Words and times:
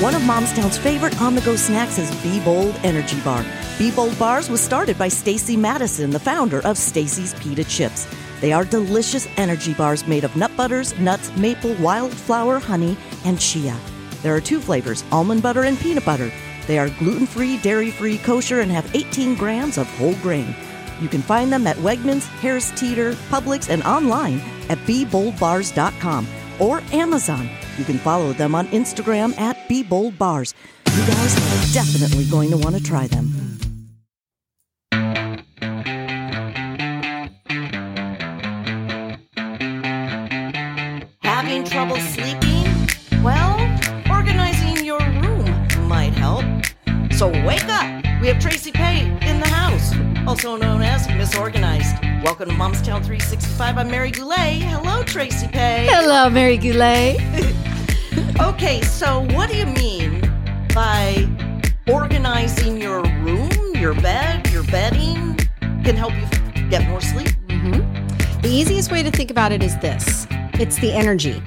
One 0.00 0.14
of 0.14 0.22
Momstown's 0.22 0.78
favorite 0.78 1.20
on 1.20 1.34
the 1.34 1.40
go 1.40 1.56
snacks 1.56 1.98
is 1.98 2.08
Be 2.22 2.38
Bold 2.44 2.72
Energy 2.84 3.20
Bar. 3.22 3.44
Be 3.80 3.90
Bold 3.90 4.16
Bars 4.16 4.48
was 4.48 4.60
started 4.60 4.96
by 4.96 5.08
Stacy 5.08 5.56
Madison, 5.56 6.10
the 6.10 6.20
founder 6.20 6.64
of 6.64 6.78
Stacy's 6.78 7.34
Pita 7.34 7.64
Chips. 7.64 8.06
They 8.40 8.52
are 8.52 8.64
delicious 8.64 9.26
energy 9.36 9.74
bars 9.74 10.06
made 10.06 10.22
of 10.22 10.36
nut 10.36 10.52
butters, 10.56 10.96
nuts, 11.00 11.36
maple, 11.36 11.74
wildflower, 11.80 12.60
honey, 12.60 12.96
and 13.24 13.40
chia. 13.40 13.76
There 14.22 14.36
are 14.36 14.40
two 14.40 14.60
flavors 14.60 15.02
almond 15.10 15.42
butter 15.42 15.64
and 15.64 15.76
peanut 15.76 16.04
butter. 16.04 16.30
They 16.68 16.78
are 16.78 16.90
gluten 16.90 17.26
free, 17.26 17.58
dairy 17.58 17.90
free, 17.90 18.18
kosher, 18.18 18.60
and 18.60 18.70
have 18.70 18.94
18 18.94 19.34
grams 19.34 19.78
of 19.78 19.88
whole 19.96 20.14
grain. 20.22 20.54
You 21.00 21.08
can 21.08 21.22
find 21.22 21.52
them 21.52 21.66
at 21.66 21.76
Wegmans, 21.78 22.28
Harris 22.38 22.70
Teeter, 22.78 23.14
Publix, 23.30 23.68
and 23.68 23.82
online 23.82 24.38
at 24.68 24.78
BeBoldBars.com 24.86 26.28
or 26.60 26.82
Amazon. 26.92 27.48
You 27.76 27.84
can 27.84 27.98
follow 27.98 28.32
them 28.32 28.54
on 28.54 28.66
Instagram 28.68 29.38
at 29.38 29.56
BeBoldBars. 29.68 30.54
You 30.86 31.06
guys 31.06 31.36
are 31.36 31.72
definitely 31.72 32.24
going 32.24 32.50
to 32.50 32.56
want 32.56 32.76
to 32.76 32.82
try 32.82 33.06
them. 33.06 33.30
Having 41.22 41.64
trouble 41.64 41.96
sleeping? 41.96 42.88
Well, 43.22 43.58
organizing 44.10 44.84
your 44.84 44.98
room 44.98 45.88
might 45.88 46.14
help. 46.14 46.44
So 47.12 47.28
wake 47.46 47.68
up! 47.68 48.04
We 48.20 48.28
have 48.28 48.40
Tracy 48.40 48.72
Paye 48.72 49.06
in 49.22 49.38
the 49.38 49.48
house, 49.48 49.92
also 50.26 50.56
known 50.56 50.82
as 50.82 51.08
Miss 51.08 51.36
Organized. 51.36 52.07
Welcome 52.28 52.50
to 52.50 52.54
Momstown 52.56 53.02
365. 53.02 53.78
I'm 53.78 53.90
Mary 53.90 54.10
Goulet. 54.10 54.60
Hello, 54.60 55.02
Tracy 55.02 55.48
Paye. 55.48 55.86
Hello, 55.88 56.28
Mary 56.28 56.58
Goulet. 56.58 57.16
Okay, 58.38 58.82
so 58.82 59.20
what 59.34 59.48
do 59.48 59.56
you 59.56 59.64
mean 59.64 60.20
by 60.74 61.26
organizing 61.90 62.78
your 62.82 63.02
room, 63.20 63.50
your 63.76 63.94
bed, 63.94 64.46
your 64.50 64.62
bedding 64.64 65.36
can 65.82 65.96
help 65.96 66.12
you 66.12 66.68
get 66.68 66.86
more 66.86 67.00
sleep? 67.00 67.28
Mm-hmm. 67.46 68.42
The 68.42 68.48
easiest 68.50 68.92
way 68.92 69.02
to 69.02 69.10
think 69.10 69.30
about 69.30 69.50
it 69.50 69.62
is 69.62 69.78
this 69.78 70.26
it's 70.54 70.78
the 70.80 70.92
energy, 70.92 71.42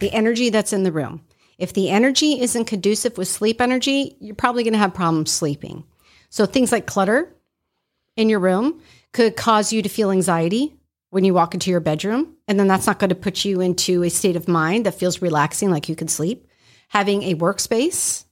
the 0.00 0.12
energy 0.12 0.50
that's 0.50 0.72
in 0.72 0.82
the 0.82 0.90
room. 0.90 1.22
If 1.58 1.74
the 1.74 1.90
energy 1.90 2.40
isn't 2.40 2.64
conducive 2.64 3.16
with 3.16 3.28
sleep 3.28 3.60
energy, 3.60 4.16
you're 4.18 4.34
probably 4.34 4.64
going 4.64 4.72
to 4.72 4.80
have 4.80 4.94
problems 4.94 5.30
sleeping. 5.30 5.84
So 6.28 6.44
things 6.44 6.72
like 6.72 6.86
clutter 6.86 7.32
in 8.16 8.28
your 8.28 8.40
room 8.40 8.80
could 9.14 9.36
cause 9.36 9.72
you 9.72 9.80
to 9.80 9.88
feel 9.88 10.10
anxiety 10.10 10.74
when 11.10 11.24
you 11.24 11.32
walk 11.32 11.54
into 11.54 11.70
your 11.70 11.80
bedroom. 11.80 12.34
And 12.48 12.58
then 12.58 12.66
that's 12.66 12.86
not 12.86 12.98
going 12.98 13.10
to 13.10 13.14
put 13.14 13.44
you 13.44 13.60
into 13.60 14.02
a 14.02 14.10
state 14.10 14.34
of 14.34 14.48
mind 14.48 14.84
that 14.84 14.98
feels 14.98 15.22
relaxing, 15.22 15.70
like 15.70 15.88
you 15.88 15.94
can 15.94 16.08
sleep. 16.08 16.48
Having 16.88 17.22
a 17.22 17.36
workspace 17.36 18.24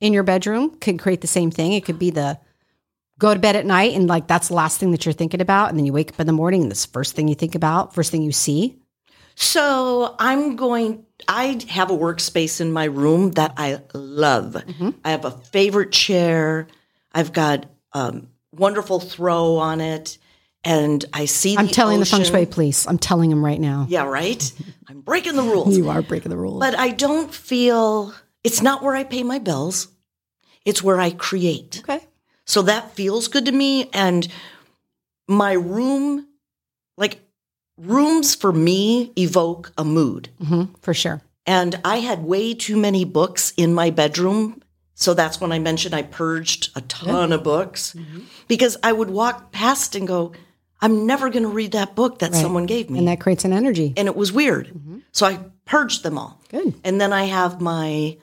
in 0.00 0.12
your 0.12 0.24
bedroom 0.24 0.76
could 0.80 0.98
create 0.98 1.20
the 1.20 1.28
same 1.28 1.52
thing. 1.52 1.72
It 1.72 1.84
could 1.84 1.98
be 1.98 2.10
the 2.10 2.38
go 3.18 3.32
to 3.32 3.40
bed 3.40 3.56
at 3.56 3.64
night 3.64 3.94
and 3.94 4.08
like 4.08 4.26
that's 4.26 4.48
the 4.48 4.54
last 4.54 4.78
thing 4.78 4.90
that 4.90 5.06
you're 5.06 5.12
thinking 5.12 5.40
about. 5.40 5.70
And 5.70 5.78
then 5.78 5.86
you 5.86 5.92
wake 5.92 6.10
up 6.10 6.20
in 6.20 6.26
the 6.26 6.32
morning 6.32 6.62
and 6.62 6.70
this 6.70 6.84
first 6.84 7.14
thing 7.14 7.28
you 7.28 7.36
think 7.36 7.54
about, 7.54 7.94
first 7.94 8.10
thing 8.10 8.22
you 8.22 8.32
see. 8.32 8.76
So 9.36 10.16
I'm 10.18 10.56
going, 10.56 11.06
I 11.28 11.60
have 11.68 11.90
a 11.90 11.96
workspace 11.96 12.60
in 12.60 12.72
my 12.72 12.84
room 12.84 13.30
that 13.32 13.54
I 13.56 13.80
love. 13.94 14.54
Mm-hmm. 14.54 14.90
I 15.04 15.10
have 15.12 15.24
a 15.24 15.30
favorite 15.30 15.92
chair. 15.92 16.66
I've 17.12 17.32
got 17.32 17.66
um, 17.92 18.28
wonderful 18.56 19.00
throw 19.00 19.56
on 19.56 19.80
it. 19.80 20.18
And 20.64 21.04
I 21.12 21.26
see 21.26 21.56
I'm 21.56 21.66
the 21.68 21.72
telling 21.72 22.00
the 22.00 22.06
feng 22.06 22.24
shui 22.24 22.44
police. 22.46 22.86
I'm 22.88 22.98
telling 22.98 23.30
them 23.30 23.44
right 23.44 23.60
now. 23.60 23.86
Yeah, 23.88 24.04
right? 24.04 24.52
I'm 24.88 25.00
breaking 25.00 25.36
the 25.36 25.42
rules. 25.42 25.76
You 25.76 25.88
are 25.90 26.02
breaking 26.02 26.30
the 26.30 26.36
rules. 26.36 26.58
But 26.60 26.76
I 26.76 26.90
don't 26.90 27.32
feel 27.32 28.12
it's 28.42 28.62
not 28.62 28.82
where 28.82 28.96
I 28.96 29.04
pay 29.04 29.22
my 29.22 29.38
bills. 29.38 29.88
It's 30.64 30.82
where 30.82 31.00
I 31.00 31.10
create. 31.10 31.82
okay. 31.88 32.04
So 32.44 32.62
that 32.62 32.94
feels 32.96 33.28
good 33.28 33.44
to 33.46 33.52
me. 33.52 33.88
And 33.92 34.26
my 35.28 35.52
room, 35.52 36.26
like 36.96 37.20
rooms 37.76 38.34
for 38.34 38.52
me 38.52 39.12
evoke 39.16 39.72
a 39.78 39.84
mood. 39.84 40.30
hmm 40.44 40.64
for 40.80 40.94
sure. 40.94 41.22
And 41.46 41.78
I 41.84 41.98
had 41.98 42.24
way 42.24 42.54
too 42.54 42.76
many 42.76 43.04
books 43.04 43.52
in 43.56 43.72
my 43.72 43.90
bedroom. 43.90 44.62
So 44.98 45.12
that's 45.12 45.40
when 45.40 45.52
I 45.52 45.58
mentioned 45.58 45.94
I 45.94 46.02
purged 46.02 46.70
a 46.74 46.80
ton 46.80 47.30
of 47.32 47.44
books 47.44 47.94
Mm-hmm. 47.94 48.20
because 48.48 48.76
I 48.82 48.92
would 48.92 49.10
walk 49.10 49.52
past 49.52 49.94
and 49.94 50.08
go, 50.08 50.32
I'm 50.80 51.06
never 51.06 51.28
going 51.28 51.42
to 51.42 51.50
read 51.50 51.72
that 51.72 51.94
book 51.94 52.20
that 52.20 52.32
Right. 52.32 52.40
someone 52.40 52.64
gave 52.66 52.88
me. 52.88 52.98
And 53.00 53.08
that 53.08 53.20
creates 53.20 53.44
an 53.44 53.52
energy. 53.52 53.92
and 53.96 54.08
it 54.08 54.16
was 54.16 54.32
weird. 54.32 54.72
So 55.12 55.26
I 55.26 55.38
purged 55.66 56.02
them 56.02 56.16
all. 56.18 56.40
Good. 56.48 56.74
And 56.82 56.98
then 57.00 57.12
I 57.12 57.24
have 57.24 57.60
my 57.60 58.16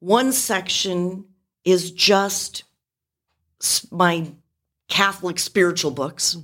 one 0.00 0.32
section 0.32 1.26
is 1.64 1.90
just 1.90 2.64
my 3.90 4.32
Catholic 4.88 5.38
spiritual 5.38 5.90
books. 5.90 6.36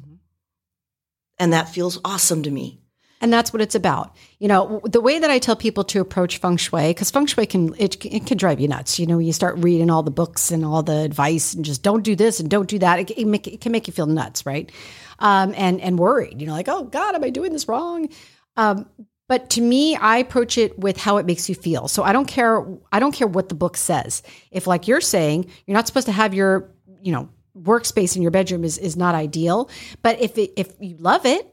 And 1.39 1.53
that 1.55 1.71
feels 1.71 1.99
awesome 2.05 2.43
to 2.43 2.51
me. 2.51 2.81
And 3.23 3.31
that's 3.31 3.53
what 3.53 3.61
it's 3.61 3.75
about. 3.75 4.17
You 4.39 4.49
know, 4.49 4.81
the 4.85 5.01
way 5.01 5.19
that 5.19 5.31
I 5.31 5.39
tell 5.39 5.55
people 5.55 5.85
to 5.85 6.01
approach 6.01 6.39
feng 6.39 6.57
shui, 6.57 6.89
because 6.89 7.11
feng 7.11 7.27
shui 7.27 7.47
can 7.47 7.75
it, 7.77 8.03
it 8.05 8.27
can 8.27 8.39
drive 8.39 8.61
you 8.61 8.69
nuts. 8.69 8.99
You 8.99 9.07
know, 9.07 9.19
you 9.19 9.33
start 9.33 9.59
reading 9.59 9.91
all 9.91 10.03
the 10.03 10.11
books 10.11 10.51
and 10.51 10.65
all 10.65 10.83
the 10.83 11.01
advice, 11.01 11.53
and 11.53 11.65
just 11.65 11.83
don't 11.83 12.03
do 12.03 12.17
this 12.17 12.41
and 12.41 12.49
don't 12.49 12.69
do 12.69 12.79
that. 12.79 12.99
It, 12.99 13.11
it, 13.11 13.27
make, 13.27 13.47
it 13.47 13.61
can 13.61 13.73
make 13.73 13.87
you 13.87 13.93
feel 13.93 14.07
nuts, 14.07 14.47
right? 14.47 14.73
Um, 15.19 15.55
and 15.57 15.81
and 15.83 15.99
worried. 15.99 16.41
You 16.41 16.47
know, 16.47 16.55
like, 16.55 16.69
oh 16.69 16.85
God, 16.85 17.15
am 17.15 17.23
I 17.23 17.31
doing 17.31 17.53
this 17.53 17.69
wrong? 17.69 18.09
Um, 18.57 18.89
but 19.29 19.51
to 19.51 19.61
me, 19.61 19.95
I 19.95 20.17
approach 20.17 20.59
it 20.59 20.77
with 20.79 20.97
how 20.97 21.19
it 21.19 21.27
makes 21.27 21.49
you 21.49 21.55
feel. 21.55 21.89
So 21.89 22.03
I 22.03 22.13
don't 22.13 22.27
care. 22.27 22.67
I 22.91 22.99
don't 22.99 23.13
care 23.13 23.29
what 23.29 23.49
the 23.49 23.55
book 23.55 23.77
says. 23.77 24.23
If, 24.51 24.67
like 24.67 24.89
you're 24.89 25.01
saying, 25.01 25.49
you're 25.67 25.77
not 25.77 25.87
supposed 25.87 26.07
to 26.07 26.13
have 26.13 26.35
your, 26.35 26.71
you 27.01 27.13
know, 27.13 27.29
workspace 27.57 28.17
in 28.17 28.23
your 28.23 28.31
bedroom 28.31 28.65
is 28.65 28.79
is 28.79 28.97
not 28.97 29.15
ideal. 29.15 29.71
But 30.03 30.21
if 30.21 30.37
it, 30.39 30.55
if 30.57 30.73
you 30.81 30.97
love 30.97 31.27
it, 31.27 31.47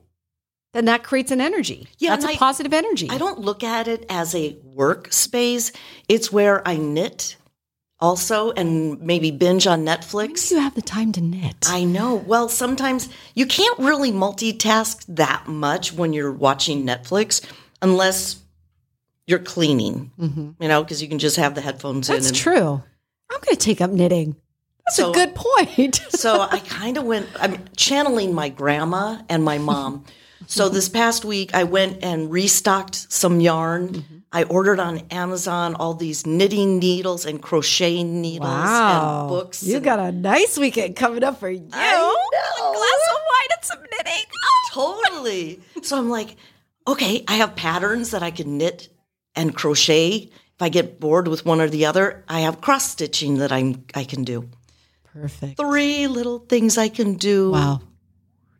then 0.73 0.85
that 0.85 1.03
creates 1.03 1.31
an 1.31 1.41
energy. 1.41 1.87
Yeah, 1.97 2.15
that's 2.15 2.25
a 2.33 2.37
positive 2.37 2.73
energy. 2.73 3.09
I 3.09 3.17
don't 3.17 3.39
look 3.39 3.63
at 3.63 3.87
it 3.87 4.05
as 4.09 4.35
a 4.35 4.57
work 4.63 5.11
space. 5.13 5.71
It's 6.07 6.31
where 6.31 6.67
I 6.67 6.77
knit 6.77 7.37
also 7.99 8.51
and 8.51 9.01
maybe 9.01 9.31
binge 9.31 9.65
on 9.65 9.83
Netflix. 9.85 10.51
you 10.51 10.59
have 10.59 10.75
the 10.75 10.81
time 10.81 11.11
to 11.13 11.21
knit. 11.21 11.65
I 11.67 11.83
know. 11.83 12.15
Well, 12.15 12.49
sometimes 12.49 13.09
you 13.33 13.45
can't 13.45 13.77
really 13.79 14.11
multitask 14.11 15.03
that 15.15 15.47
much 15.47 15.93
when 15.93 16.13
you're 16.13 16.31
watching 16.31 16.85
Netflix 16.85 17.43
unless 17.81 18.37
you're 19.25 19.39
cleaning, 19.39 20.11
mm-hmm. 20.19 20.51
you 20.61 20.67
know, 20.67 20.83
because 20.83 21.01
you 21.01 21.09
can 21.09 21.19
just 21.19 21.37
have 21.37 21.55
the 21.55 21.61
headphones 21.61 22.07
that's 22.07 22.25
in. 22.25 22.27
and- 22.27 22.35
true. 22.35 22.83
I'm 23.29 23.41
going 23.41 23.55
to 23.55 23.57
take 23.57 23.81
up 23.81 23.91
knitting. 23.91 24.35
That's 24.85 24.95
So- 24.97 25.11
a 25.11 25.13
good 25.13 25.35
point. 25.35 25.95
so 26.09 26.41
I 26.41 26.59
kind 26.59 26.97
of 26.97 27.03
went, 27.03 27.27
I'm 27.39 27.65
channeling 27.75 28.33
my 28.33 28.49
grandma 28.49 29.21
and 29.27 29.43
my 29.43 29.57
mom. 29.57 30.05
So 30.45 30.69
this 30.69 30.87
past 30.87 31.25
week, 31.25 31.53
I 31.55 31.63
went 31.63 32.03
and 32.03 32.31
restocked 32.31 33.11
some 33.11 33.41
yarn. 33.41 33.89
Mm-hmm. 33.89 34.17
I 34.31 34.43
ordered 34.43 34.79
on 34.79 34.99
Amazon 35.09 35.75
all 35.75 35.93
these 35.93 36.25
knitting 36.25 36.79
needles 36.79 37.25
and 37.25 37.41
crochet 37.41 38.03
needles 38.03 38.49
and 38.49 39.29
books. 39.29 39.63
You 39.63 39.77
and- 39.77 39.85
got 39.85 39.99
a 39.99 40.11
nice 40.11 40.57
weekend 40.57 40.95
coming 40.95 41.23
up 41.23 41.39
for 41.39 41.49
you. 41.49 41.67
I 41.73 41.91
know. 41.91 42.13
A 42.13 42.71
glass 42.71 43.09
of 43.11 43.19
wine 43.29 43.49
and 43.55 43.65
some 43.65 43.79
knitting. 43.81 44.25
Totally. 44.73 45.59
So 45.81 45.97
I'm 45.97 46.09
like, 46.09 46.35
okay, 46.87 47.23
I 47.27 47.35
have 47.35 47.55
patterns 47.55 48.11
that 48.11 48.21
I 48.21 48.31
can 48.31 48.57
knit 48.57 48.89
and 49.35 49.55
crochet. 49.55 50.29
If 50.29 50.61
I 50.61 50.69
get 50.69 50.99
bored 50.99 51.27
with 51.27 51.45
one 51.45 51.61
or 51.61 51.69
the 51.69 51.85
other, 51.85 52.23
I 52.27 52.41
have 52.41 52.61
cross 52.61 52.89
stitching 52.89 53.37
that 53.39 53.51
I'm 53.51 53.85
I 53.95 54.03
can 54.03 54.23
do. 54.23 54.49
Perfect. 55.13 55.57
Three 55.57 56.07
little 56.07 56.39
things 56.39 56.77
I 56.77 56.89
can 56.89 57.15
do. 57.15 57.51
Wow. 57.51 57.81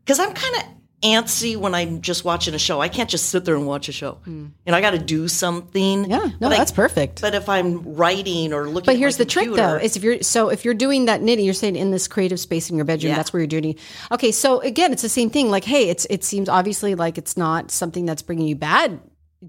Because 0.04 0.20
I'm 0.20 0.34
kind 0.34 0.56
of 0.56 0.64
antsy 1.04 1.56
when 1.56 1.76
I'm 1.76 2.02
just 2.02 2.26
watching 2.26 2.54
a 2.56 2.60
show. 2.60 2.82
I 2.82 2.90
can't 2.90 3.10
just 3.10 3.30
sit 3.30 3.46
there 3.46 3.56
and 3.56 3.68
watch 3.68 3.88
a 3.88 3.92
show. 3.92 4.18
You 4.26 4.52
know, 4.66 4.74
I 4.74 4.82
got 4.82 4.92
to 4.92 4.98
do 4.98 5.28
something. 5.28 6.10
Yeah. 6.10 6.18
No, 6.18 6.32
But 6.40 6.54
I- 6.54 6.58
that's 6.58 6.72
perfect. 6.72 7.22
But 7.22 7.36
if 7.36 7.48
I'm 7.50 7.96
writing 7.96 8.52
or 8.54 8.68
looking, 8.68 8.86
But 8.88 8.98
here's 8.98 9.18
the 9.18 9.26
trick, 9.26 9.50
though: 9.54 9.76
is 9.76 9.96
if 9.96 10.04
you're 10.04 10.24
so 10.24 10.50
if 10.50 10.66
you're 10.66 10.74
doing 10.74 11.06
that 11.06 11.22
knitting, 11.22 11.46
you're 11.46 11.54
saying 11.54 11.76
in 11.76 11.92
this 11.92 12.08
creative 12.08 12.40
space 12.40 12.70
in 12.70 12.76
your 12.78 12.86
bedroom, 12.86 13.12
Yeah. 13.12 13.18
that's 13.18 13.32
where 13.32 13.42
you're 13.42 13.48
doing. 13.48 13.66
it. 13.72 13.80
Okay, 14.12 14.32
so 14.32 14.60
again, 14.62 14.92
it's 14.92 15.02
the 15.04 15.10
same 15.10 15.30
thing. 15.30 15.52
Like, 15.52 15.64
hey, 15.66 15.90
it's 15.90 16.06
it 16.10 16.24
seems 16.24 16.50
obviously 16.50 16.96
like 16.96 17.18
it's 17.18 17.38
not 17.38 17.70
something 17.72 18.06
that's 18.06 18.22
bringing 18.24 18.48
you 18.48 18.56
bad 18.56 19.00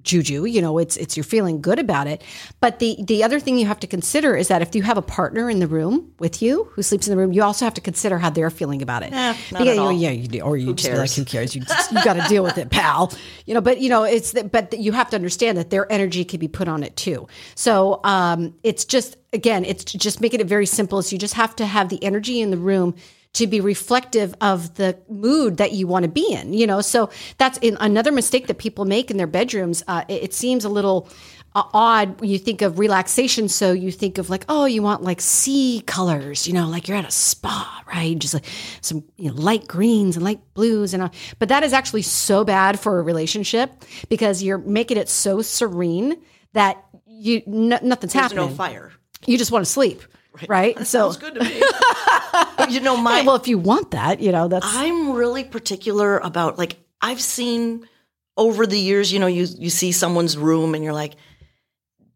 juju. 0.03 0.45
You 0.45 0.61
know, 0.61 0.79
it's 0.79 0.97
it's 0.97 1.17
you're 1.17 1.25
feeling 1.25 1.61
good 1.61 1.79
about 1.79 2.07
it. 2.07 2.23
But 2.61 2.79
the 2.79 2.97
the 3.05 3.25
other 3.25 3.41
thing 3.41 3.59
you 3.59 3.67
have 3.67 3.81
to 3.81 3.87
consider 3.87 4.37
is 4.37 4.49
that 4.49 4.63
if 4.63 4.75
you 4.75 4.83
have 4.83 4.99
a 4.99 5.03
partner 5.03 5.51
in 5.51 5.59
the 5.59 5.67
room 5.67 6.13
with 6.19 6.43
you 6.43 6.65
who 6.73 6.83
sleeps 6.83 7.07
in 7.07 7.11
the 7.11 7.17
room, 7.17 7.33
you 7.33 7.43
also 7.43 7.65
have 7.65 7.75
to 7.75 7.81
consider 7.81 8.19
how 8.19 8.31
they're 8.31 8.51
feeling 8.51 8.83
about 8.83 9.03
it. 9.03 9.13
Eh, 9.13 9.37
not 9.53 9.65
yeah, 9.65 9.73
at 9.73 9.79
all. 9.79 9.93
yeah, 9.93 10.11
you 10.11 10.29
do, 10.29 10.41
or 10.41 10.57
you 10.57 10.75
just 10.75 10.91
be 10.91 10.97
like, 10.97 11.13
who 11.13 11.25
cares? 11.25 11.55
You 11.55 11.63
just, 11.63 11.93
you 11.93 12.03
got 12.05 12.15
to 12.15 12.29
deal 12.29 12.43
with 12.43 12.59
it, 12.59 12.71
pal. 12.71 13.13
You 13.47 13.55
know, 13.55 13.63
but 13.63 13.81
you 13.81 13.89
know, 13.89 14.03
it's 14.03 14.33
that, 14.33 14.53
but 14.53 14.79
you 14.79 14.93
have 14.93 15.09
to 15.09 15.17
understand 15.17 15.57
that 15.57 15.71
their 15.71 15.91
energy 15.91 16.23
can 16.23 16.39
be 16.39 16.49
put 16.49 16.69
on 16.69 16.83
it 16.83 16.97
too. 16.97 17.29
So 17.55 18.01
um, 18.05 18.55
it's 18.63 18.85
just 18.85 19.17
again, 19.33 19.65
it's 19.65 19.85
just 19.85 20.21
making 20.21 20.41
it 20.41 20.47
very 20.47 20.67
simple. 20.67 21.01
So 21.01 21.15
you 21.15 21.19
just 21.19 21.35
have 21.35 21.57
to 21.57 21.67
have 21.67 21.89
the 21.89 22.03
energy 22.05 22.43
in 22.43 22.51
the 22.51 22.59
room 22.59 22.95
to 23.35 23.47
be 23.47 23.61
reflective 23.61 24.35
of 24.41 24.75
the 24.75 24.99
mood 25.09 25.59
that 25.59 25.73
you 25.73 25.87
want 25.87 26.05
to 26.05 26.09
be 26.11 26.33
in. 26.33 26.53
You 26.53 26.67
know, 26.67 26.81
so 26.81 27.11
that's 27.37 27.59
in 27.59 27.77
another 27.81 28.13
mistake 28.13 28.47
that 28.47 28.59
people 28.59 28.85
make 28.85 29.11
in 29.11 29.17
their 29.17 29.27
bedrooms. 29.27 29.83
Uh, 29.87 30.05
it, 30.09 30.25
it 30.25 30.35
seems 30.35 30.65
a 30.65 30.69
little 30.69 31.09
uh, 31.55 31.63
odd 31.73 32.21
when 32.21 32.31
you 32.31 32.39
think 32.39 32.63
of 32.63 32.79
relaxation. 32.79 33.49
So 33.49 33.73
you 33.73 33.91
think 33.91 34.19
of 34.19 34.31
like, 34.31 34.45
oh, 34.49 34.65
you 34.65 34.83
want 34.83 35.03
like 35.03 35.21
sea 35.21 35.83
colors, 35.87 36.47
you 36.47 36.55
know, 36.55 36.69
like 36.69 36.89
you're 36.89 36.97
at 36.97 37.07
a 37.07 37.11
spa, 37.11 37.83
right? 37.87 38.19
Just 38.19 38.35
like 38.35 38.45
some 38.81 39.05
you 39.17 39.31
know, 39.31 39.35
light 39.37 39.67
greens 39.67 40.17
and 40.17 40.25
light 40.25 40.41
blues 40.55 40.95
and 40.95 41.03
all. 41.03 41.11
But 41.39 41.49
that 41.49 41.63
is 41.63 41.73
actually 41.73 42.03
so 42.03 42.45
bad 42.45 42.79
for 42.79 42.99
a 42.99 43.03
relationship 43.03 43.85
because 44.09 44.43
you're 44.43 44.59
making 44.59 44.97
it 44.99 45.09
so 45.09 45.43
serene 45.43 46.17
that 46.53 46.85
you 47.07 47.43
nothing's 47.47 48.13
There's 48.13 48.13
happening. 48.15 48.49
no 48.49 48.55
fire. 48.55 48.93
You 49.27 49.37
just 49.37 49.51
want 49.51 49.65
to 49.65 49.71
sleep, 49.71 50.03
right? 50.33 50.49
right? 50.77 50.79
So 50.87 51.09
it's 51.09 51.17
good 51.17 51.35
to 51.35 51.45
me. 51.45 51.63
But 52.59 52.71
you 52.73 52.81
know, 52.81 52.97
my 52.97 53.23
well, 53.23 53.37
if 53.37 53.49
you 53.49 53.57
want 53.57 53.93
that, 53.93 54.21
you 54.21 54.33
know, 54.33 54.49
that's 54.49 54.67
I'm 54.69 55.13
really 55.13 55.45
particular 55.45 56.19
about 56.19 56.59
like 56.59 56.77
I've 57.01 57.21
seen 57.21 57.89
over 58.37 58.67
the 58.67 58.79
years, 58.79 59.13
you 59.13 59.19
know, 59.19 59.27
you 59.27 59.47
you 59.59 59.71
see 59.71 59.93
someone's 59.93 60.37
room 60.37 60.75
and 60.75 60.85
you're 60.85 60.93
like, 60.93 61.15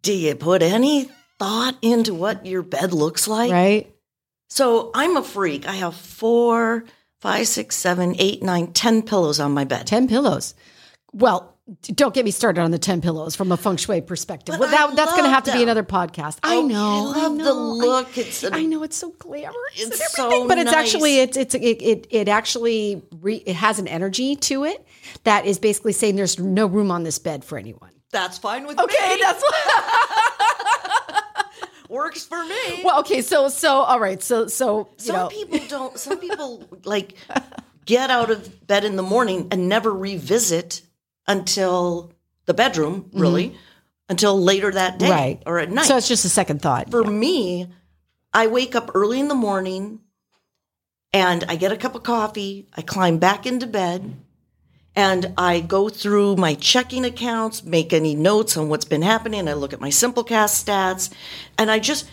do 0.03 0.13
you 0.13 0.35
put 0.35 0.63
any 0.63 1.09
thought 1.39 1.77
into 1.81 2.13
what 2.15 2.45
your 2.45 2.63
bed 2.63 2.93
looks 2.93 3.27
like? 3.27 3.51
right. 3.51 3.89
So 4.51 4.91
I'm 4.95 5.17
a 5.17 5.23
freak. 5.23 5.67
I 5.67 5.73
have 5.73 5.95
four, 5.95 6.85
five, 7.23 7.49
six, 7.49 7.75
seven, 7.75 8.15
eight, 8.19 8.43
nine, 8.43 8.73
ten 8.75 9.01
pillows 9.01 9.41
on 9.41 9.53
my 9.53 9.65
bed. 9.65 9.87
10 9.87 10.09
pillows. 10.09 10.55
Well, 11.15 11.52
don't 11.83 12.13
get 12.13 12.25
me 12.25 12.31
started 12.33 12.61
on 12.61 12.73
the 12.73 12.79
10 12.79 13.01
pillows 13.03 13.37
from 13.37 13.53
a 13.53 13.57
feng 13.57 13.77
shui 13.77 14.01
perspective. 14.01 14.59
Well, 14.59 14.69
that, 14.69 14.97
that's 14.97 15.13
going 15.13 15.25
to 15.25 15.31
have 15.31 15.45
to 15.45 15.53
be 15.53 15.63
another 15.63 15.85
podcast. 15.85 16.39
I 16.43 16.57
Oh, 16.57 16.67
know. 16.67 17.13
I 17.15 17.21
love 17.21 17.39
the 17.39 17.45
know, 17.45 17.53
look. 17.73 18.19
It's 18.19 18.43
a- 18.43 18.53
I 18.55 18.65
know 18.65 18.83
it's 18.83 18.97
so 18.97 19.11
glamorous. 19.19 19.55
It's 19.77 19.85
and 19.85 19.95
so 20.11 20.49
but 20.49 20.59
it's 20.59 20.73
nice. 20.73 20.75
actually 20.95 21.21
it's 21.21 21.37
it's 21.37 21.55
it 21.55 21.61
it, 21.61 22.07
it 22.11 22.29
actually 22.29 23.03
re, 23.21 23.37
it 23.47 23.55
has 23.55 23.79
an 23.79 23.87
energy 23.87 24.35
to 24.37 24.65
it 24.65 24.85
that 25.25 25.47
is 25.47 25.59
basically 25.61 25.93
saying 25.93 26.17
there's 26.17 26.39
no 26.39 26.67
room 26.67 26.91
on 26.91 27.05
this 27.05 27.19
bed 27.21 27.45
for 27.45 27.57
anyone. 27.59 27.91
That's 28.11 28.39
fine 28.39 28.67
with 28.67 28.79
Okay, 28.81 28.95
me. 28.99 29.13
Okay, 29.15 29.23
that's. 29.23 29.43
Works 31.89 32.25
for 32.25 32.43
me. 32.45 32.83
Well, 32.83 33.01
okay, 33.01 33.21
so 33.21 33.49
so 33.49 33.71
all 33.83 34.01
right, 34.01 34.23
so 34.23 34.47
so 34.49 34.89
you 34.99 35.05
some 35.05 35.17
know, 35.17 35.29
people 35.29 35.59
don't. 35.69 35.99
Some 35.99 36.19
people 36.19 36.67
like 36.85 37.15
get 37.85 38.09
out 38.11 38.31
of 38.31 38.67
bed 38.67 38.85
in 38.85 38.97
the 38.97 39.03
morning 39.03 39.49
and 39.51 39.69
never 39.69 39.93
revisit 39.93 40.81
until 41.27 42.13
the 42.47 42.55
bedroom. 42.55 43.11
Really, 43.13 43.57
until 44.09 44.41
later 44.41 44.71
that 44.73 44.99
day 44.99 45.07
Mm-hmm. 45.07 45.13
right 45.15 45.43
or 45.47 45.59
at 45.59 45.71
night. 45.71 45.87
So 45.87 45.97
it's 45.97 46.09
just 46.09 46.25
a 46.25 46.29
second 46.29 46.61
thought. 46.61 46.91
For 46.91 47.05
me, 47.05 47.69
I 48.33 48.47
wake 48.47 48.75
up 48.75 48.91
early 48.95 49.21
in 49.21 49.29
the 49.29 49.35
morning 49.35 50.01
and 51.13 51.45
I 51.49 51.57
get 51.57 51.73
a 51.73 51.77
cup 51.77 51.95
of 51.95 52.03
coffee. 52.03 52.69
I 52.77 52.83
climb 52.83 53.19
back 53.19 53.47
into 53.47 53.67
bed 53.67 54.15
and 54.95 55.33
I 55.39 55.61
go 55.61 55.89
through 55.89 56.37
my 56.37 56.55
checking 56.55 57.05
accounts, 57.05 57.65
make 57.65 57.93
any 57.93 58.15
notes 58.15 58.57
on 58.57 58.69
what's 58.69 58.85
been 58.85 59.03
happening. 59.03 59.49
I 59.49 59.55
look 59.55 59.73
at 59.73 59.81
my 59.81 59.89
Simplecast 59.91 60.63
stats 60.65 61.11
and 61.57 61.71
I 61.71 61.79
just, 61.79 62.11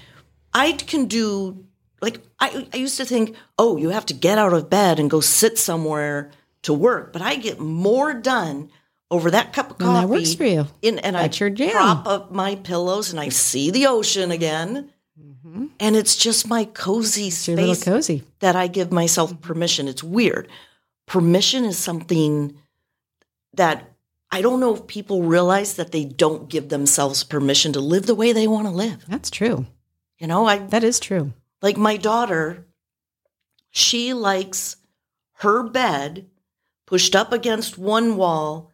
I 0.53 0.71
can 0.73 1.05
do, 1.07 1.65
like, 2.01 2.21
I, 2.39 2.67
I 2.73 2.77
used 2.77 2.97
to 2.97 3.05
think, 3.05 3.35
oh, 3.57 3.75
you 3.77 3.89
have 3.89 4.05
to 4.07 4.13
get 4.13 4.37
out 4.37 4.53
of 4.53 4.69
bed 4.69 4.99
and 4.99 5.09
go 5.09 5.19
sit 5.19 5.57
somewhere 5.57 6.31
to 6.61 6.73
work. 6.73 7.11
But 7.11 7.21
I 7.21 7.35
get 7.35 7.59
more 7.59 8.13
done 8.13 8.69
over 9.11 9.31
that 9.31 9.53
cup 9.53 9.71
of 9.71 9.77
And 9.79 9.87
coffee. 9.87 10.01
that 10.01 10.09
works 10.09 10.33
for 10.35 10.45
you. 10.45 10.67
In, 10.81 10.99
and 10.99 11.15
That's 11.15 11.41
I 11.41 11.45
your 11.45 11.49
jam. 11.49 11.71
prop 11.71 12.07
up 12.07 12.31
my 12.31 12.55
pillows 12.55 13.11
and 13.11 13.19
I 13.19 13.29
see 13.29 13.71
the 13.71 13.87
ocean 13.87 14.31
again. 14.31 14.91
Mm-hmm. 15.19 15.65
And 15.79 15.95
it's 15.95 16.15
just 16.15 16.47
my 16.47 16.65
cozy 16.65 17.27
It's 17.27 17.47
your 17.47 17.57
little 17.57 17.75
cozy. 17.75 18.23
that 18.39 18.55
I 18.55 18.67
give 18.67 18.91
myself 18.91 19.31
mm-hmm. 19.31 19.41
permission. 19.41 19.87
It's 19.87 20.03
weird. 20.03 20.47
Permission 21.07 21.65
is 21.65 21.77
something 21.77 22.55
that 23.53 23.91
I 24.31 24.41
don't 24.41 24.59
know 24.59 24.75
if 24.75 24.85
people 24.85 25.23
realize 25.23 25.73
that 25.77 25.91
they 25.91 26.05
don't 26.05 26.47
give 26.49 26.69
themselves 26.69 27.23
permission 27.23 27.73
to 27.73 27.79
live 27.79 28.05
the 28.05 28.13
way 28.13 28.31
they 28.31 28.47
want 28.47 28.67
to 28.67 28.71
live. 28.73 29.03
That's 29.07 29.31
true. 29.31 29.65
You 30.19 30.27
know, 30.27 30.45
I 30.45 30.59
That 30.59 30.83
is 30.83 30.99
true. 30.99 31.33
like 31.63 31.77
my 31.77 31.97
daughter, 31.97 32.67
she 33.71 34.13
likes 34.13 34.75
her 35.37 35.63
bed 35.63 36.27
pushed 36.85 37.15
up 37.15 37.31
against 37.33 37.77
one 37.77 38.17
wall 38.17 38.68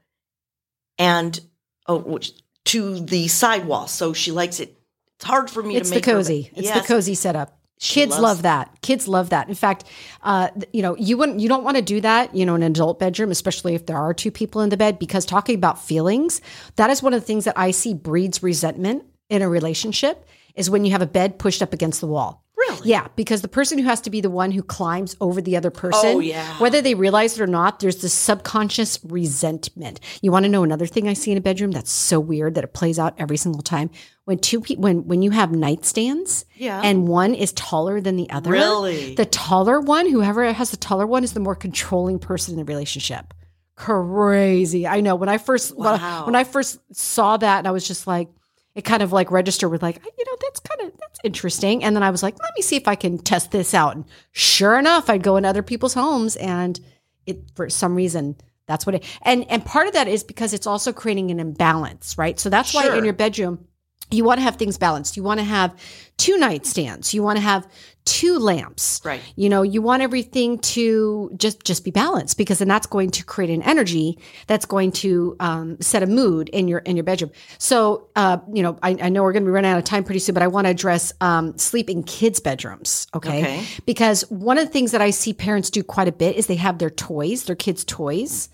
and 0.98 1.40
oh, 1.88 2.20
to 2.66 3.00
the 3.00 3.28
sidewall. 3.28 3.88
So 3.88 4.14
she 4.14 4.32
likes 4.32 4.60
it. 4.60 4.78
It's 5.18 5.26
hard 5.26 5.50
for 5.50 5.62
me 5.64 5.76
It's 5.78 5.90
to 5.90 5.94
the 5.94 5.98
make 5.98 6.06
her 6.06 6.12
bed- 6.14 6.18
cozy. 6.18 6.52
It's 6.56 6.68
Yes. 6.68 6.82
the 6.82 6.88
cozy 6.88 7.16
setup. 7.16 7.58
She 7.78 7.96
Kids 8.02 8.18
love 8.18 8.44
that. 8.44 8.82
Kids 8.82 9.06
love 9.08 9.32
that. 9.32 9.50
In 9.50 9.54
fact, 9.56 9.84
uh, 10.24 10.48
you 10.72 10.82
know, 10.82 10.96
you 10.96 11.18
wouldn't, 11.18 11.42
you 11.42 11.50
don't 11.50 11.64
want 11.66 11.76
to 11.76 11.84
do 11.84 12.00
that, 12.02 12.34
you 12.34 12.46
know, 12.46 12.56
in 12.56 12.64
an 12.64 12.72
adult 12.72 13.00
bedroom, 13.00 13.32
especially 13.32 13.76
if 13.76 13.86
there 13.86 13.98
are 13.98 14.14
two 14.14 14.32
people 14.32 14.62
in 14.62 14.70
the 14.70 14.78
bed, 14.78 14.98
because 14.98 15.26
talking 15.26 15.56
about 15.56 15.84
feelings, 15.84 16.40
that 16.78 16.90
is 16.90 17.04
one 17.04 17.14
of 17.14 17.20
the 17.20 17.26
things 17.26 17.44
that 17.44 17.58
I 17.58 17.72
see 17.72 17.94
breeds 17.94 18.42
resentment 18.42 19.04
in 19.30 19.42
a 19.42 19.50
relationship 19.50 20.26
is 20.56 20.70
when 20.70 20.86
you 20.86 20.92
have 20.94 21.02
a 21.02 21.06
bed 21.08 21.38
pushed 21.38 21.62
up 21.62 21.74
against 21.74 22.00
the 22.00 22.08
wall. 22.08 22.45
Really? 22.80 22.90
Yeah, 22.92 23.08
because 23.16 23.42
the 23.42 23.48
person 23.48 23.78
who 23.78 23.86
has 23.86 24.02
to 24.02 24.10
be 24.10 24.22
the 24.22 24.30
one 24.30 24.52
who 24.52 24.62
climbs 24.64 25.16
over 25.20 25.42
the 25.42 25.56
other 25.58 25.72
person, 25.72 26.02
Oh, 26.16 26.20
yeah. 26.20 26.58
whether 26.60 26.82
they 26.82 26.94
realize 26.96 27.40
it 27.40 27.44
or 27.44 27.48
not, 27.48 27.80
there's 27.80 28.02
this 28.02 28.14
subconscious 28.14 29.00
resentment. 29.04 30.00
You 30.22 30.32
want 30.32 30.44
to 30.46 30.50
know 30.50 30.64
another 30.64 30.86
thing 30.88 31.08
I 31.08 31.14
see 31.14 31.32
in 31.32 31.38
a 31.38 31.42
bedroom 31.42 31.72
that's 31.72 31.92
so 31.92 32.20
weird 32.20 32.56
that 32.56 32.64
it 32.64 32.74
plays 32.74 33.00
out 33.00 33.14
every 33.18 33.38
single 33.38 33.62
time 33.62 33.90
when 34.26 34.40
two 34.40 34.60
people 34.60 34.84
when 34.84 35.06
when 35.08 35.22
you 35.22 35.32
have 35.32 35.50
nightstands, 35.52 36.46
Yeah. 36.56 36.82
and 36.84 37.08
one 37.08 37.34
is 37.36 37.54
taller 37.54 38.02
than 38.02 38.16
the 38.16 38.30
other. 38.30 38.52
Really? 38.52 39.14
the 39.16 39.26
taller 39.26 39.80
one, 39.80 40.10
whoever 40.10 40.52
has 40.52 40.72
the 40.72 40.78
taller 40.78 41.06
one, 41.06 41.24
is 41.24 41.34
the 41.34 41.40
more 41.40 41.56
controlling 41.56 42.18
person 42.20 42.54
in 42.54 42.58
the 42.58 42.66
relationship. 42.66 43.34
Crazy, 43.76 44.88
I 44.88 45.02
know. 45.02 45.16
When 45.16 45.30
I 45.30 45.38
first 45.38 45.78
when 45.78 45.88
I- 45.88 45.98
Wow. 45.98 46.26
when 46.26 46.36
I 46.36 46.44
first 46.44 46.80
saw 46.92 47.38
that, 47.38 47.60
and 47.60 47.68
I 47.68 47.72
was 47.72 47.88
just 47.88 48.08
like 48.08 48.30
it 48.74 48.82
kind 48.84 49.04
of 49.04 49.14
like 49.14 49.32
registered 49.32 49.70
with 49.72 49.82
like 49.84 50.02
you 50.18 50.26
know 50.26 50.36
that's 50.42 50.60
kind 50.60 50.82
of 50.92 51.00
interesting. 51.26 51.84
And 51.84 51.96
then 51.96 52.04
i 52.04 52.10
was 52.10 52.24
like 52.24 52.40
let 52.42 52.52
me 52.56 52.62
see 52.62 52.76
if 52.76 52.88
i 52.88 52.96
can 52.96 53.18
test 53.18 53.52
this 53.52 53.74
out. 53.74 53.96
And 53.96 54.06
sure 54.32 54.78
enough 54.78 55.10
i'd 55.10 55.24
go 55.24 55.36
in 55.38 55.46
other 55.46 55.64
people's 55.64 55.94
homes 55.94 56.36
and 56.36 56.80
it 57.26 57.40
for 57.56 57.70
some 57.70 57.96
reason 57.96 58.36
that's 58.68 58.86
what 58.86 58.96
it 58.96 59.04
and 59.24 59.50
and 59.50 59.66
part 59.66 59.88
of 59.88 59.94
that 59.94 60.08
is 60.08 60.24
because 60.24 60.54
it's 60.54 60.68
also 60.68 60.94
creating 60.94 61.32
an 61.32 61.40
imbalance 61.40 62.18
right? 62.18 62.40
So 62.40 62.50
that's 62.50 62.74
why 62.74 62.98
in 62.98 63.04
your 63.04 63.14
bedroom 63.14 63.68
you 64.12 64.24
want 64.24 64.40
to 64.40 64.44
have 64.44 64.56
things 64.58 64.78
balanced. 64.78 65.18
You 65.18 65.24
want 65.24 65.40
to 65.40 65.44
have 65.44 65.76
two 66.18 66.38
nightstands. 66.38 67.14
You 67.14 67.24
want 67.24 67.38
to 67.38 67.42
have 67.42 67.68
two 68.06 68.38
lamps 68.38 69.02
Right. 69.04 69.20
you 69.36 69.50
know 69.50 69.64
you 69.64 69.82
want 69.82 70.04
everything 70.04 70.60
to 70.60 71.32
just 71.36 71.64
just 71.64 71.84
be 71.84 71.90
balanced 71.90 72.38
because 72.38 72.60
then 72.60 72.68
that's 72.68 72.86
going 72.86 73.10
to 73.10 73.24
create 73.26 73.50
an 73.50 73.64
energy 73.64 74.20
that's 74.46 74.66
going 74.66 74.92
to 74.94 75.36
um, 75.40 75.82
set 75.82 76.04
a 76.04 76.06
mood 76.06 76.48
in 76.50 76.68
your 76.68 76.80
in 76.80 76.96
your 76.96 77.04
bedroom 77.04 77.32
so 77.58 78.08
uh, 78.16 78.38
you 78.54 78.62
know 78.62 78.78
I, 78.84 78.96
I 79.02 79.10
know 79.10 79.24
we're 79.24 79.34
going 79.34 79.44
to 79.44 79.48
be 79.48 79.52
running 79.52 79.72
out 79.72 79.80
of 79.80 79.86
time 79.86 80.04
pretty 80.04 80.20
soon 80.20 80.34
but 80.34 80.44
i 80.44 80.48
want 80.48 80.66
to 80.66 80.72
address 80.72 81.14
um, 81.20 81.58
sleep 81.58 81.90
in 81.90 82.04
kids 82.04 82.40
bedrooms 82.40 83.08
okay? 83.16 83.42
Okay. 83.42 83.66
because 83.88 84.22
one 84.30 84.60
of 84.60 84.66
the 84.66 84.72
things 84.72 84.92
that 84.92 85.02
i 85.02 85.10
see 85.10 85.34
parents 85.34 85.72
do 85.72 85.82
quite 85.84 86.08
a 86.08 86.12
bit 86.12 86.36
is 86.36 86.46
they 86.46 86.56
have 86.56 86.78
their 86.78 86.92
toys 86.92 87.46
their 87.46 87.56
kids 87.56 87.84
toys 87.84 88.50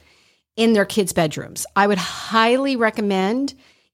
in 0.56 0.72
their 0.74 0.86
kids 0.86 1.12
bedrooms 1.12 1.66
i 1.76 1.86
would 1.88 1.98
highly 1.98 2.76
recommend 2.78 3.54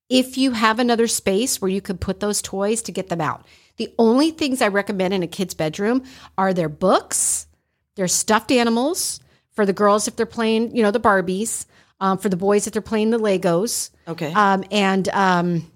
if 0.10 0.38
you 0.38 0.52
have 0.52 0.80
another 0.80 1.08
space 1.08 1.60
where 1.62 1.70
you 1.70 1.82
could 1.82 2.00
put 2.00 2.22
those 2.22 2.42
toys 2.42 2.82
to 2.84 2.94
get 2.94 3.10
them 3.10 3.20
out. 3.20 3.46
The 3.78 3.94
only 3.98 4.32
things 4.32 4.62
I 4.62 4.68
recommend 4.68 5.14
in 5.14 5.24
a 5.24 5.28
kid's 5.28 5.54
bedroom 5.54 6.04
are 6.38 6.54
their 6.54 6.70
books, 6.70 7.48
their 7.96 8.08
stuffed 8.08 8.52
animals 8.52 9.20
for 9.54 9.66
the 9.66 9.74
girls 9.74 10.08
if 10.08 10.16
they're 10.16 10.26
playing, 10.26 10.76
you 10.76 10.84
know, 10.84 10.92
the 10.92 11.00
Barbies, 11.00 11.66
um, 12.00 12.18
for 12.18 12.30
the 12.30 12.38
boys 12.38 12.68
if 12.68 12.74
they're 12.74 12.82
playing 12.82 13.10
the 13.12 13.20
Legos, 13.20 13.90
Okay. 14.08 14.32
um, 14.34 14.64
and 14.72 15.10
um, 15.10 15.72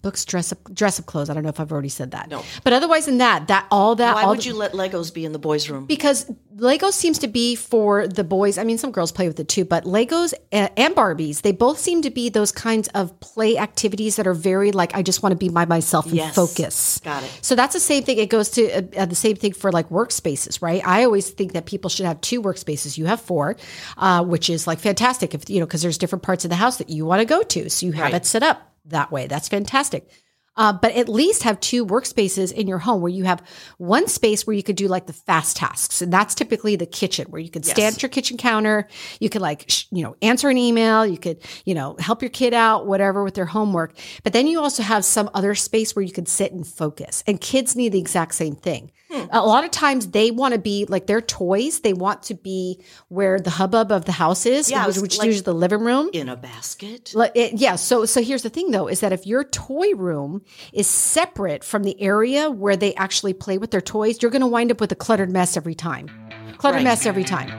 books, 0.00 0.24
dress 0.24 0.52
up, 0.52 0.72
dress 0.74 0.98
up 0.98 1.06
clothes. 1.06 1.28
I 1.30 1.34
don't 1.34 1.42
know 1.42 1.48
if 1.50 1.60
I've 1.60 1.72
already 1.72 1.88
said 1.88 2.12
that. 2.12 2.28
No. 2.30 2.42
But 2.64 2.72
otherwise, 2.72 3.06
than 3.06 3.18
that, 3.18 3.48
that 3.48 3.66
all 3.70 3.94
that. 3.96 4.14
Why 4.14 4.22
all 4.22 4.30
would 4.30 4.40
the- 4.40 4.44
you 4.48 4.54
let 4.54 4.72
Legos 4.72 5.12
be 5.12 5.24
in 5.24 5.32
the 5.32 5.38
boys' 5.38 5.68
room? 5.68 5.86
because 5.86 6.26
Legos 6.56 6.92
seems 6.92 7.18
to 7.20 7.28
be 7.28 7.54
for 7.56 8.06
the 8.06 8.22
boys. 8.24 8.58
I 8.58 8.64
mean, 8.64 8.76
some 8.78 8.92
girls 8.92 9.10
play 9.10 9.26
with 9.26 9.40
it 9.40 9.48
too, 9.48 9.64
but 9.64 9.84
Legos 9.84 10.34
and 10.52 10.94
Barbies, 10.94 11.40
they 11.42 11.50
both 11.52 11.78
seem 11.78 12.02
to 12.02 12.10
be 12.10 12.28
those 12.28 12.52
kinds 12.52 12.88
of 12.88 13.18
play 13.20 13.56
activities 13.56 14.16
that 14.16 14.26
are 14.26 14.34
very 14.34 14.70
like, 14.70 14.94
I 14.94 15.02
just 15.02 15.22
want 15.22 15.32
to 15.32 15.36
be 15.36 15.48
by 15.48 15.64
myself 15.64 16.04
and 16.06 16.14
Yes. 16.16 16.34
focus. 16.34 17.00
Got 17.02 17.22
it. 17.22 17.30
So 17.40 17.54
that's 17.54 17.72
the 17.72 17.80
same 17.80 18.04
thing. 18.04 18.18
It 18.18 18.28
goes 18.28 18.50
to 18.50 18.98
uh, 18.98 19.06
the 19.06 19.14
same 19.14 19.36
thing 19.36 19.54
for 19.54 19.72
like 19.72 19.88
workspaces, 19.88 20.60
right? 20.60 20.86
I 20.86 21.04
always 21.04 21.30
think 21.30 21.52
that 21.54 21.64
people 21.66 21.88
should 21.88 22.04
have 22.06 22.20
two 22.20 22.42
workspaces. 22.42 22.98
You 22.98 23.06
have 23.06 23.20
four, 23.20 23.56
uh, 23.96 24.22
which 24.22 24.50
is 24.50 24.66
like 24.66 24.78
fantastic 24.78 25.34
if, 25.34 25.48
you 25.48 25.58
know, 25.58 25.66
because 25.66 25.80
there's 25.82 25.98
different 25.98 26.22
parts 26.22 26.44
of 26.44 26.50
the 26.50 26.56
house 26.56 26.76
that 26.76 26.90
you 26.90 27.06
want 27.06 27.20
to 27.20 27.24
go 27.24 27.42
to. 27.42 27.70
So 27.70 27.86
you 27.86 27.92
have 27.92 28.04
Right. 28.12 28.14
it 28.14 28.26
set 28.26 28.42
up 28.42 28.71
that 28.84 29.12
way. 29.12 29.26
That's 29.26 29.48
fantastic. 29.48 30.08
Uh, 30.54 30.70
but 30.72 30.92
at 30.92 31.08
least 31.08 31.44
have 31.44 31.58
two 31.60 31.86
workspaces 31.86 32.52
in 32.52 32.66
your 32.68 32.76
home 32.78 33.00
where 33.00 33.10
you 33.10 33.24
have 33.24 33.42
one 33.78 34.06
space 34.06 34.46
where 34.46 34.54
you 34.54 34.62
could 34.62 34.76
do 34.76 34.86
like 34.86 35.06
the 35.06 35.12
fast 35.14 35.56
tasks. 35.56 36.02
And 36.02 36.12
that's 36.12 36.34
typically 36.34 36.76
the 36.76 36.84
kitchen 36.84 37.26
where 37.30 37.40
you 37.40 37.48
could 37.48 37.64
stand 37.64 37.78
Yes. 37.78 37.94
at 37.96 38.02
your 38.02 38.10
kitchen 38.10 38.36
counter. 38.36 38.86
You 39.18 39.30
could 39.30 39.40
like, 39.40 39.64
sh- 39.68 39.86
you 39.90 40.02
know, 40.02 40.14
answer 40.20 40.50
an 40.50 40.58
email. 40.58 41.06
You 41.06 41.16
could, 41.16 41.38
you 41.64 41.74
know, 41.74 41.96
help 41.98 42.20
your 42.20 42.28
kid 42.28 42.52
out, 42.52 42.86
whatever 42.86 43.24
with 43.24 43.32
their 43.34 43.46
homework. 43.46 43.94
But 44.24 44.34
then 44.34 44.46
you 44.46 44.60
also 44.60 44.82
have 44.82 45.06
some 45.06 45.30
other 45.32 45.54
space 45.54 45.96
where 45.96 46.04
you 46.04 46.12
could 46.12 46.28
sit 46.28 46.52
and 46.52 46.66
focus. 46.66 47.24
And 47.26 47.40
kids 47.40 47.74
need 47.74 47.92
the 47.92 47.98
exact 48.00 48.34
same 48.34 48.54
thing. 48.54 48.90
Hmm. 49.10 49.26
A 49.30 49.44
lot 49.46 49.64
of 49.64 49.70
times 49.70 50.08
they 50.08 50.30
want 50.30 50.52
to 50.54 50.60
be 50.60 50.84
like 50.86 51.06
their 51.06 51.20
toys. 51.22 51.80
They 51.80 51.92
want 51.94 52.22
to 52.24 52.34
be 52.34 52.82
where 53.08 53.38
the 53.40 53.50
hubbub 53.50 53.90
of 53.90 54.04
the 54.04 54.12
house 54.12 54.44
is, 54.46 54.70
Yeah, 54.70 54.86
which, 54.86 54.98
which 54.98 55.18
like- 55.18 55.28
is 55.28 55.36
usually 55.36 55.44
the 55.44 55.54
living 55.54 55.80
room. 55.80 56.10
In 56.12 56.28
a 56.28 56.36
basket. 56.36 57.12
Like, 57.14 57.32
it- 57.34 57.54
yeah. 57.54 57.76
So, 57.76 58.04
so 58.04 58.22
here's 58.22 58.42
the 58.42 58.50
thing 58.50 58.70
though, 58.70 58.86
is 58.88 59.00
that 59.00 59.12
if 59.12 59.26
your 59.26 59.44
toy 59.44 59.92
room 59.94 60.41
is 60.72 60.86
separate 60.86 61.64
from 61.64 61.82
the 61.84 62.00
area 62.00 62.50
where 62.50 62.76
they 62.76 62.94
actually 62.94 63.32
play 63.34 63.58
with 63.58 63.70
their 63.70 63.80
toys, 63.80 64.22
you're 64.22 64.30
going 64.30 64.40
to 64.42 64.46
wind 64.46 64.70
up 64.70 64.80
with 64.80 64.92
a 64.92 64.96
cluttered 64.96 65.30
mess 65.30 65.56
every 65.56 65.74
time. 65.74 66.08
Cluttered 66.58 66.78
Right. 66.78 66.84
mess 66.84 67.06
every 67.06 67.24
time. 67.24 67.50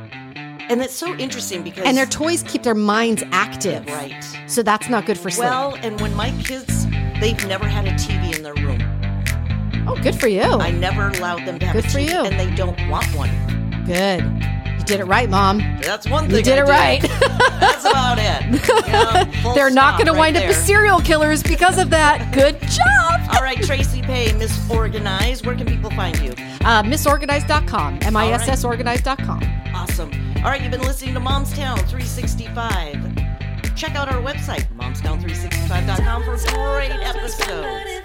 And 0.70 0.82
it's 0.82 0.94
so 0.94 1.14
interesting 1.16 1.62
because 1.62 1.86
And 1.86 1.98
their 1.98 2.06
toys 2.06 2.44
keep 2.48 2.64
their 2.64 2.74
minds 2.74 3.22
active. 3.32 3.86
right. 3.88 4.24
So 4.48 4.64
that's 4.64 4.88
not 4.90 5.06
good 5.06 5.18
for 5.18 5.30
sleep. 5.30 5.50
Well, 5.50 5.76
and 5.84 6.00
when 6.00 6.16
my 6.16 6.32
kids, 6.44 6.86
they've 7.20 7.46
never 7.48 7.66
had 7.68 7.86
a 7.86 7.92
TV 7.94 8.34
in 8.36 8.44
their 8.44 8.54
room. 8.56 8.80
oh, 9.88 9.98
good 10.02 10.16
for 10.16 10.28
you. 10.30 10.42
I 10.44 10.72
never 10.72 11.10
allowed 11.10 11.46
them 11.46 11.60
to 11.60 11.66
have 11.66 11.76
Good 11.76 11.86
a 11.86 11.90
for 11.90 12.00
you. 12.00 12.24
and 12.24 12.40
they 12.40 12.54
don't 12.56 12.80
want 12.90 13.06
one. 13.16 13.30
good. 13.86 14.24
You 14.84 14.88
did 14.88 15.00
it 15.00 15.06
right, 15.06 15.30
mom. 15.30 15.60
That's 15.82 16.10
one 16.10 16.28
thing. 16.28 16.36
You 16.36 16.44
did 16.44 16.60
I 16.60 16.62
it 16.62 16.66
right. 16.66 17.02
That's 17.62 17.86
about 17.86 18.18
it. 18.20 18.34
Yeah, 18.94 19.24
full 19.42 19.54
They're 19.54 19.70
not 19.70 19.98
going 19.98 20.08
to 20.08 20.12
right 20.12 20.20
wind 20.20 20.38
up 20.38 20.44
as 20.44 20.58
serial 20.58 21.00
killers 21.00 21.42
because 21.42 21.78
of 21.78 21.90
that. 21.92 22.34
Good 22.34 22.60
job. 22.62 23.22
All 23.34 23.42
right, 23.42 23.62
Tracy 23.64 24.02
Paye, 24.02 24.34
Miss 24.34 24.70
Organized. 24.70 25.46
Where 25.46 25.56
can 25.56 25.66
people 25.66 25.90
find 25.92 26.20
you? 26.20 26.32
Uh, 26.66 26.84
missorganized.com, 26.84 28.00
M 28.02 28.18
I 28.18 28.28
S 28.32 28.50
S 28.50 28.66
organized.com. 28.66 29.42
Awesome. 29.74 30.12
All 30.38 30.44
right, 30.44 30.62
you've 30.62 30.72
been 30.72 30.82
listening 30.82 31.14
to 31.14 31.22
Momstown 31.22 31.78
365. 31.88 33.76
Check 33.76 33.96
out 33.96 34.12
our 34.12 34.22
website, 34.22 34.66
momstown365.com, 34.76 36.24
for 36.24 36.36
great 36.52 36.90
But 36.90 37.16
episodes. 37.16 38.04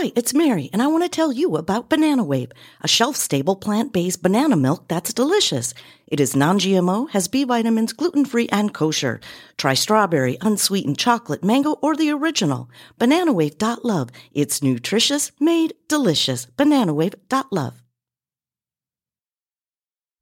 Hi, 0.00 0.12
it's 0.16 0.32
Mary, 0.32 0.70
and 0.72 0.80
I 0.80 0.86
want 0.86 1.04
to 1.04 1.10
tell 1.10 1.30
you 1.30 1.56
about 1.58 1.90
Banana 1.90 2.24
Wave, 2.24 2.52
a 2.80 2.88
shelf 2.88 3.16
stable 3.16 3.54
plant 3.54 3.92
based 3.92 4.22
banana 4.22 4.56
milk 4.56 4.88
that's 4.88 5.12
delicious. 5.12 5.74
It 6.06 6.20
is 6.20 6.34
non 6.34 6.58
GMO, 6.58 7.10
has 7.10 7.28
B 7.28 7.44
vitamins, 7.44 7.92
gluten 7.92 8.24
free, 8.24 8.48
and 8.50 8.72
kosher. 8.72 9.20
Try 9.58 9.74
strawberry, 9.74 10.38
unsweetened 10.40 10.96
chocolate, 10.96 11.44
mango, 11.44 11.72
or 11.82 11.96
the 11.96 12.08
original. 12.12 12.70
Bananawave.love. 12.98 14.08
It's 14.32 14.62
nutritious, 14.62 15.32
made 15.38 15.74
delicious. 15.86 16.46
Bananawave.love. 16.46 17.82